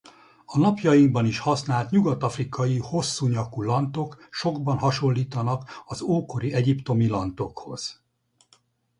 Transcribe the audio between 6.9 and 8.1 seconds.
lantokhoz.